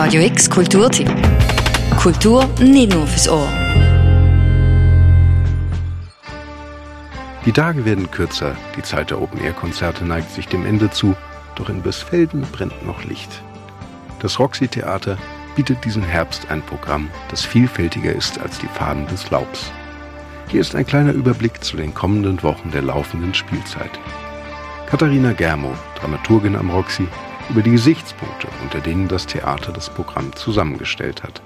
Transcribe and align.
Radio 0.00 0.22
X 0.22 0.48
Kulturtipp. 0.48 1.10
Kultur 1.96 2.48
nicht 2.60 2.94
nur 2.94 3.04
fürs 3.04 3.28
Ohr. 3.28 3.48
Die 7.44 7.50
Tage 7.50 7.84
werden 7.84 8.08
kürzer, 8.08 8.54
die 8.76 8.82
Zeit 8.82 9.10
der 9.10 9.20
Open-Air-Konzerte 9.20 10.04
neigt 10.04 10.30
sich 10.30 10.46
dem 10.46 10.64
Ende 10.64 10.88
zu, 10.88 11.16
doch 11.56 11.68
in 11.68 11.82
Bösfelden 11.82 12.42
brennt 12.52 12.86
noch 12.86 13.02
Licht. 13.02 13.42
Das 14.20 14.38
Roxy 14.38 14.68
Theater 14.68 15.18
bietet 15.56 15.84
diesen 15.84 16.04
Herbst 16.04 16.48
ein 16.48 16.62
Programm, 16.62 17.10
das 17.28 17.44
vielfältiger 17.44 18.12
ist 18.12 18.40
als 18.40 18.56
die 18.60 18.68
Farben 18.68 19.04
des 19.08 19.28
Laubs. 19.30 19.72
Hier 20.46 20.60
ist 20.60 20.76
ein 20.76 20.86
kleiner 20.86 21.12
Überblick 21.12 21.64
zu 21.64 21.76
den 21.76 21.92
kommenden 21.92 22.40
Wochen 22.44 22.70
der 22.70 22.82
laufenden 22.82 23.34
Spielzeit. 23.34 23.98
Katharina 24.86 25.32
Germo, 25.32 25.72
Dramaturgin 25.98 26.54
am 26.54 26.70
Roxy, 26.70 27.08
über 27.50 27.62
die 27.62 27.70
Gesichtspunkte, 27.70 28.48
unter 28.62 28.80
denen 28.80 29.08
das 29.08 29.26
Theater 29.26 29.72
das 29.72 29.90
Programm 29.90 30.34
zusammengestellt 30.34 31.22
hat. 31.22 31.42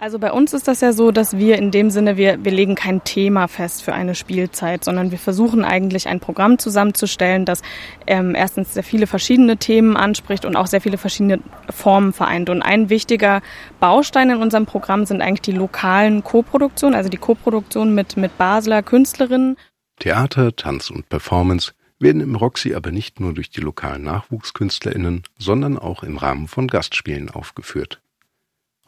Also 0.00 0.20
bei 0.20 0.30
uns 0.30 0.52
ist 0.52 0.68
das 0.68 0.80
ja 0.80 0.92
so, 0.92 1.10
dass 1.10 1.38
wir 1.38 1.58
in 1.58 1.72
dem 1.72 1.90
Sinne, 1.90 2.16
wir, 2.16 2.44
wir 2.44 2.52
legen 2.52 2.76
kein 2.76 3.02
Thema 3.02 3.48
fest 3.48 3.82
für 3.82 3.92
eine 3.92 4.14
Spielzeit, 4.14 4.84
sondern 4.84 5.10
wir 5.10 5.18
versuchen 5.18 5.64
eigentlich 5.64 6.06
ein 6.06 6.20
Programm 6.20 6.60
zusammenzustellen, 6.60 7.44
das 7.44 7.62
ähm, 8.06 8.36
erstens 8.36 8.74
sehr 8.74 8.84
viele 8.84 9.08
verschiedene 9.08 9.56
Themen 9.56 9.96
anspricht 9.96 10.44
und 10.44 10.54
auch 10.54 10.68
sehr 10.68 10.80
viele 10.80 10.98
verschiedene 10.98 11.40
Formen 11.68 12.12
vereint. 12.12 12.48
Und 12.48 12.62
ein 12.62 12.90
wichtiger 12.90 13.42
Baustein 13.80 14.30
in 14.30 14.36
unserem 14.36 14.66
Programm 14.66 15.04
sind 15.04 15.20
eigentlich 15.20 15.42
die 15.42 15.52
lokalen 15.52 16.22
Koproduktionen, 16.22 16.94
also 16.94 17.08
die 17.08 17.16
Koproduktion 17.16 17.92
mit, 17.92 18.16
mit 18.16 18.38
Basler 18.38 18.84
Künstlerinnen. 18.84 19.56
Theater, 19.98 20.54
Tanz 20.54 20.90
und 20.90 21.08
Performance 21.08 21.72
werden 22.00 22.20
im 22.20 22.36
Roxy 22.36 22.74
aber 22.74 22.90
nicht 22.92 23.20
nur 23.20 23.34
durch 23.34 23.50
die 23.50 23.60
lokalen 23.60 24.02
NachwuchskünstlerInnen, 24.04 25.22
sondern 25.38 25.78
auch 25.78 26.02
im 26.02 26.16
Rahmen 26.16 26.48
von 26.48 26.68
Gastspielen 26.68 27.30
aufgeführt. 27.30 28.00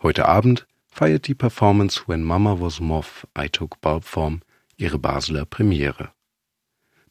Heute 0.02 0.26
Abend 0.26 0.66
feiert 0.88 1.26
die 1.26 1.34
Performance 1.34 2.02
When 2.06 2.22
Mama 2.22 2.60
Was 2.60 2.80
Moth, 2.80 3.26
I 3.38 3.48
Took 3.48 3.80
Bulb 3.80 4.04
Form 4.04 4.40
ihre 4.76 4.98
Basler 4.98 5.44
Premiere. 5.44 6.10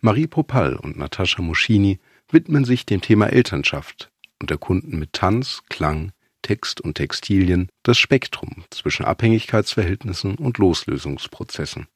Marie 0.02 0.28
Popal 0.28 0.76
und 0.76 0.98
Natascha 0.98 1.42
Moschini 1.42 2.00
widmen 2.30 2.66
sich 2.66 2.86
dem 2.86 3.02
Thema 3.02 3.28
Elternschaft 3.28 4.12
und 4.40 4.50
erkunden 4.50 4.98
mit 4.98 5.14
Tanz, 5.14 5.64
Klang, 5.70 6.12
Text 6.42 6.82
und 6.82 6.96
Textilien 6.96 7.70
das 7.84 7.98
Spektrum 7.98 8.64
zwischen 8.70 9.06
Abhängigkeitsverhältnissen 9.06 10.36
und 10.36 10.58
Loslösungsprozessen. 10.58 11.88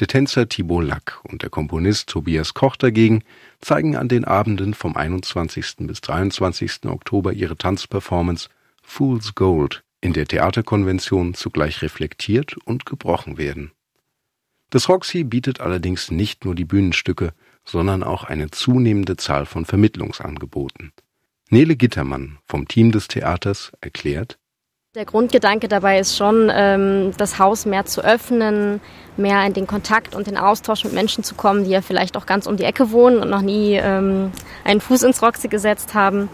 Der 0.00 0.06
Tänzer 0.06 0.48
Thibaut 0.48 0.84
Lack 0.84 1.20
und 1.24 1.42
der 1.42 1.50
Komponist 1.50 2.08
Tobias 2.08 2.54
Koch 2.54 2.76
dagegen 2.76 3.22
zeigen 3.60 3.96
an 3.96 4.08
den 4.08 4.24
Abenden 4.24 4.72
vom 4.72 4.96
21. 4.96 5.76
bis 5.80 6.00
23. 6.00 6.86
Oktober 6.86 7.34
ihre 7.34 7.54
Tanzperformance 7.54 8.48
Fool's 8.82 9.34
Gold, 9.34 9.84
in 10.00 10.14
der 10.14 10.26
Theaterkonventionen 10.26 11.34
zugleich 11.34 11.82
reflektiert 11.82 12.56
und 12.64 12.86
gebrochen 12.86 13.36
werden. 13.36 13.72
Das 14.70 14.88
Roxy 14.88 15.22
bietet 15.22 15.60
allerdings 15.60 16.10
nicht 16.10 16.46
nur 16.46 16.54
die 16.54 16.64
Bühnenstücke, 16.64 17.34
sondern 17.66 18.02
auch 18.02 18.24
eine 18.24 18.50
zunehmende 18.50 19.18
Zahl 19.18 19.44
von 19.44 19.66
Vermittlungsangeboten. 19.66 20.92
Nele 21.50 21.76
Gittermann 21.76 22.38
vom 22.46 22.66
Team 22.66 22.90
des 22.90 23.06
Theaters 23.06 23.72
erklärt, 23.82 24.38
der 24.96 25.04
Grundgedanke 25.04 25.68
dabei 25.68 26.00
ist 26.00 26.16
schon, 26.16 26.50
ähm, 26.52 27.12
das 27.16 27.38
Haus 27.38 27.64
mehr 27.64 27.84
zu 27.84 28.02
öffnen, 28.02 28.80
mehr 29.16 29.46
in 29.46 29.52
den 29.52 29.68
Kontakt 29.68 30.16
und 30.16 30.26
den 30.26 30.36
Austausch 30.36 30.82
mit 30.82 30.92
Menschen 30.92 31.22
zu 31.22 31.36
kommen, 31.36 31.62
die 31.62 31.70
ja 31.70 31.80
vielleicht 31.80 32.16
auch 32.16 32.26
ganz 32.26 32.48
um 32.48 32.56
die 32.56 32.64
Ecke 32.64 32.90
wohnen 32.90 33.20
und 33.20 33.30
noch 33.30 33.40
nie 33.40 33.76
ähm, 33.76 34.32
einen 34.64 34.80
Fuß 34.80 35.04
ins 35.04 35.22
Roxy 35.22 35.46
gesetzt 35.46 35.94
haben 35.94 36.28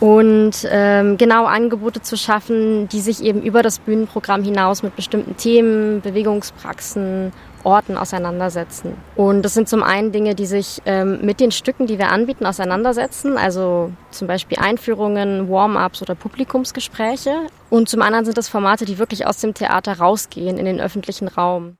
und 0.00 0.66
ähm, 0.70 1.16
genau 1.16 1.46
Angebote 1.46 2.00
zu 2.02 2.16
schaffen, 2.16 2.88
die 2.88 3.00
sich 3.00 3.22
eben 3.22 3.42
über 3.42 3.62
das 3.62 3.80
Bühnenprogramm 3.80 4.42
hinaus 4.42 4.82
mit 4.82 4.94
bestimmten 4.94 5.36
Themen, 5.36 6.00
Bewegungspraxen, 6.00 7.32
Orten 7.64 7.96
auseinandersetzen. 7.96 8.94
Und 9.16 9.42
das 9.42 9.54
sind 9.54 9.68
zum 9.68 9.82
einen 9.82 10.12
Dinge, 10.12 10.36
die 10.36 10.46
sich 10.46 10.80
ähm, 10.86 11.18
mit 11.22 11.40
den 11.40 11.50
Stücken, 11.50 11.86
die 11.86 11.98
wir 11.98 12.10
anbieten, 12.10 12.46
auseinandersetzen, 12.46 13.36
also 13.36 13.92
zum 14.10 14.28
Beispiel 14.28 14.58
Einführungen, 14.58 15.50
Warm-ups 15.50 16.00
oder 16.00 16.14
Publikumsgespräche. 16.14 17.48
Und 17.68 17.88
zum 17.88 18.00
anderen 18.02 18.24
sind 18.24 18.38
das 18.38 18.48
Formate, 18.48 18.84
die 18.84 18.98
wirklich 18.98 19.26
aus 19.26 19.40
dem 19.40 19.54
Theater 19.54 19.98
rausgehen 19.98 20.56
in 20.56 20.64
den 20.64 20.80
öffentlichen 20.80 21.26
Raum. 21.28 21.76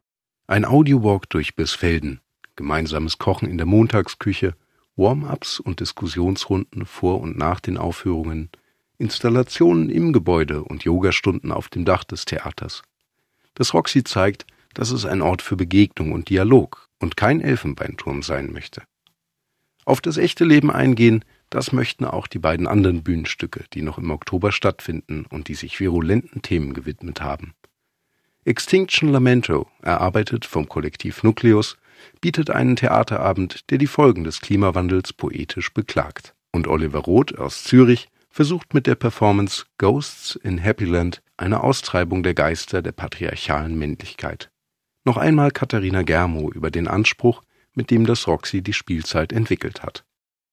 Ein 0.48 0.64
Audiowalk 0.64 1.28
durch 1.30 1.54
Bisfelden, 1.54 2.20
gemeinsames 2.56 3.18
Kochen 3.18 3.48
in 3.48 3.58
der 3.58 3.66
Montagsküche, 3.66 4.54
Warm-ups 4.98 5.60
und 5.60 5.80
Diskussionsrunden 5.80 6.84
vor 6.84 7.20
und 7.20 7.38
nach 7.38 7.60
den 7.60 7.78
Aufführungen, 7.78 8.50
Installationen 8.98 9.90
im 9.90 10.12
Gebäude 10.12 10.64
und 10.64 10.82
Yogastunden 10.82 11.52
auf 11.52 11.68
dem 11.68 11.84
Dach 11.84 12.02
des 12.04 12.24
Theaters. 12.24 12.82
Das 13.54 13.72
Roxy 13.74 14.02
zeigt, 14.02 14.44
dass 14.74 14.90
es 14.90 15.06
ein 15.06 15.22
Ort 15.22 15.40
für 15.40 15.56
Begegnung 15.56 16.12
und 16.12 16.28
Dialog 16.28 16.88
und 16.98 17.16
kein 17.16 17.40
Elfenbeinturm 17.40 18.22
sein 18.22 18.52
möchte. 18.52 18.82
Auf 19.84 20.00
das 20.00 20.18
echte 20.18 20.44
Leben 20.44 20.70
eingehen, 20.70 21.24
das 21.48 21.72
möchten 21.72 22.04
auch 22.04 22.26
die 22.26 22.38
beiden 22.38 22.66
anderen 22.66 23.02
Bühnenstücke, 23.02 23.64
die 23.72 23.82
noch 23.82 23.98
im 23.98 24.10
Oktober 24.10 24.52
stattfinden 24.52 25.24
und 25.30 25.48
die 25.48 25.54
sich 25.54 25.80
virulenten 25.80 26.42
Themen 26.42 26.74
gewidmet 26.74 27.22
haben. 27.22 27.54
Extinction 28.44 29.10
Lamento, 29.10 29.68
erarbeitet 29.80 30.44
vom 30.44 30.68
Kollektiv 30.68 31.22
Nucleus, 31.22 31.78
bietet 32.20 32.50
einen 32.50 32.76
Theaterabend, 32.76 33.70
der 33.70 33.78
die 33.78 33.86
Folgen 33.86 34.24
des 34.24 34.40
Klimawandels 34.40 35.12
poetisch 35.12 35.72
beklagt. 35.72 36.34
Und 36.52 36.66
Oliver 36.66 37.00
Roth 37.00 37.38
aus 37.38 37.64
Zürich 37.64 38.08
versucht 38.30 38.74
mit 38.74 38.86
der 38.86 38.94
Performance 38.94 39.64
Ghosts 39.78 40.36
in 40.36 40.62
Happyland 40.62 41.22
eine 41.36 41.62
Austreibung 41.62 42.22
der 42.22 42.34
Geister 42.34 42.82
der 42.82 42.92
patriarchalen 42.92 43.78
Männlichkeit. 43.78 44.50
Noch 45.04 45.16
einmal 45.16 45.50
Katharina 45.50 46.02
Germo 46.02 46.50
über 46.50 46.70
den 46.70 46.88
Anspruch, 46.88 47.42
mit 47.74 47.90
dem 47.90 48.06
das 48.06 48.26
Roxy 48.26 48.62
die 48.62 48.72
Spielzeit 48.72 49.32
entwickelt 49.32 49.82
hat. 49.82 50.04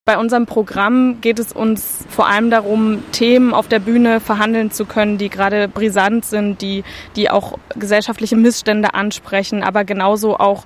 Bei 0.08 0.20
unserem 0.20 0.46
Programm 0.46 1.20
geht 1.20 1.40
es 1.40 1.52
uns 1.52 2.06
vor 2.10 2.28
allem 2.28 2.52
darum, 2.52 3.04
Themen 3.12 3.56
auf 3.56 3.68
der 3.68 3.80
Bühne 3.80 4.20
verhandeln 4.20 4.70
zu 4.70 4.86
können, 4.86 5.18
die 5.18 5.30
gerade 5.30 5.68
brisant 5.68 6.26
sind, 6.26 6.62
die, 6.62 6.84
die 7.16 7.32
auch 7.32 7.58
gesellschaftliche 7.76 8.36
Missstände 8.36 8.94
ansprechen, 8.94 9.64
aber 9.64 9.84
genauso 9.84 10.38
auch 10.38 10.66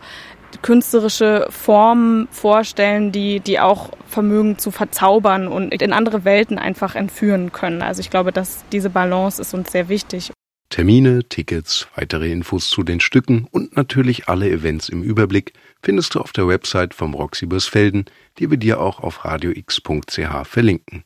künstlerische 0.61 1.47
Formen 1.49 2.27
vorstellen, 2.31 3.11
die, 3.11 3.39
die 3.39 3.59
auch 3.59 3.91
vermögen 4.07 4.57
zu 4.57 4.71
verzaubern 4.71 5.47
und 5.47 5.73
in 5.81 5.93
andere 5.93 6.25
Welten 6.25 6.57
einfach 6.57 6.95
entführen 6.95 7.51
können. 7.51 7.81
Also 7.81 8.01
ich 8.01 8.09
glaube, 8.09 8.31
dass 8.31 8.63
diese 8.71 8.89
Balance 8.89 9.41
ist 9.41 9.53
uns 9.53 9.71
sehr 9.71 9.89
wichtig. 9.89 10.31
Termine, 10.69 11.23
Tickets, 11.27 11.87
weitere 11.95 12.31
Infos 12.31 12.69
zu 12.69 12.83
den 12.83 12.99
Stücken 12.99 13.47
und 13.51 13.75
natürlich 13.75 14.29
alle 14.29 14.49
Events 14.49 14.87
im 14.87 15.01
Überblick 15.01 15.53
findest 15.81 16.13
du 16.13 16.19
auf 16.19 16.31
der 16.31 16.47
Website 16.47 16.93
vom 16.93 17.15
Roxy 17.15 17.47
Bösfelden, 17.47 18.05
die 18.37 18.51
wir 18.51 18.57
dir 18.57 18.79
auch 18.79 18.99
auf 18.99 19.25
radiox.ch 19.25 20.47
verlinken. 20.47 21.03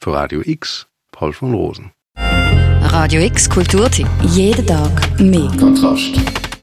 Für 0.00 0.12
Radio 0.14 0.42
X, 0.44 0.88
Paul 1.12 1.32
von 1.32 1.54
Rosen. 1.54 1.92
Radio 2.16 3.22
X 3.22 3.48
Kulturtipp. 3.48 4.08
Jeden 4.22 4.66
Tag 4.66 5.20
mehr. 5.20 5.50
Kontrast. 5.58 6.43